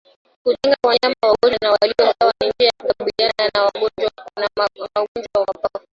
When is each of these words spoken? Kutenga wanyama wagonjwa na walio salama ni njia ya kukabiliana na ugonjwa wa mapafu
Kutenga 0.43 0.77
wanyama 0.87 1.15
wagonjwa 1.27 1.57
na 1.61 1.71
walio 1.71 1.95
salama 2.05 2.33
ni 2.41 2.47
njia 2.49 2.67
ya 2.67 2.73
kukabiliana 2.81 3.51
na 3.53 3.65
ugonjwa 3.67 5.41
wa 5.41 5.47
mapafu 5.47 5.87